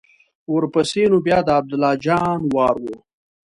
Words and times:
ورپسې 0.53 1.03
نو 1.11 1.17
بیا 1.25 1.37
د 1.47 1.49
عبدالله 1.59 1.91
جان 2.05 2.39
وار 2.53 2.75
و. 2.83 2.85